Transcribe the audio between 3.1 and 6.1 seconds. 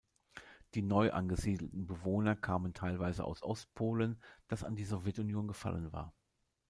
aus Ostpolen, das an die Sowjetunion gefallen